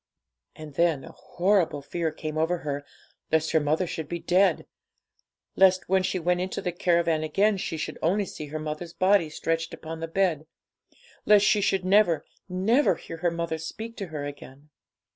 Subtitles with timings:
[0.55, 2.83] And then a horrible fear came over her
[3.31, 4.65] lest her mother should be dead
[5.55, 9.29] lest when she went into the caravan again she should only see her mother's body
[9.29, 10.47] stretched upon the bed
[11.27, 14.71] lest she should never, never hear her mother speak to her again.